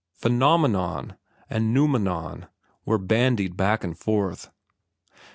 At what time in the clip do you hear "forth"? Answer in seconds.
3.95-4.49